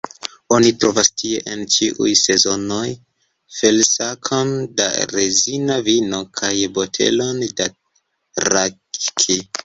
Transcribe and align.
Oni 0.55 0.69
trovas 0.83 1.09
tie, 1.21 1.39
en 1.55 1.59
ĉiuj 1.73 2.13
sezonoj, 2.21 2.87
felsakon 3.57 4.49
da 4.79 4.87
rezina 5.11 5.77
vino, 5.89 6.23
kaj 6.39 6.53
botelon 6.79 7.43
da 7.61 7.69
rhaki. 8.47 9.37